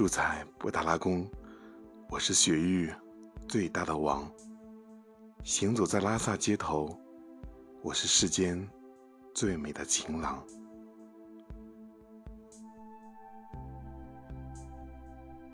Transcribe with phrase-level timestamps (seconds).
[0.00, 1.30] 住在布达拉宫
[2.08, 2.90] 我是雪域
[3.46, 4.26] 最大的王。
[5.44, 6.98] 行走在拉萨街头
[7.82, 8.66] 我是世间
[9.34, 10.42] 最美的情郎